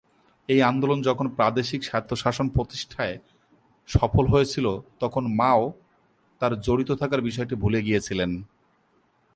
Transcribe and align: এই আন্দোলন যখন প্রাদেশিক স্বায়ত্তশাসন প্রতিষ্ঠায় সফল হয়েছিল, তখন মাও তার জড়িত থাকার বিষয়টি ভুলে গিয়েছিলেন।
এই 0.49 0.59
আন্দোলন 0.61 0.99
যখন 1.01 1.27
প্রাদেশিক 1.29 1.81
স্বায়ত্তশাসন 1.83 2.47
প্রতিষ্ঠায় 2.49 3.15
সফল 3.89 4.25
হয়েছিল, 4.27 4.65
তখন 4.99 5.23
মাও 5.35 5.61
তার 6.41 6.53
জড়িত 6.61 6.89
থাকার 6.91 7.21
বিষয়টি 7.21 7.55
ভুলে 7.55 7.79
গিয়েছিলেন। 7.81 8.31